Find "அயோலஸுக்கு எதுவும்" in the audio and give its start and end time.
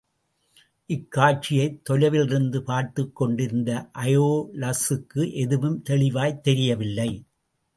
3.93-5.81